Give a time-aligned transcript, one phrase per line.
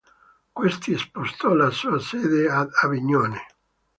[0.51, 3.39] Questi spostò la sua sede ad Avignone.